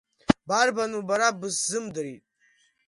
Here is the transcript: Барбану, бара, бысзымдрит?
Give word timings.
Барбану, 0.47 0.99
бара, 1.09 1.29
бысзымдрит? 1.39 2.23